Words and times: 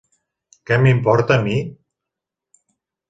Què 0.69 0.79
m'importa 0.85 1.37
a 1.37 1.45
mi? 1.49 1.59